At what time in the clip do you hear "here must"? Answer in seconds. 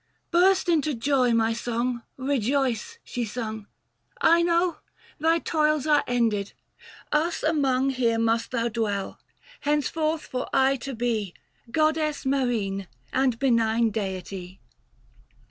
7.91-8.49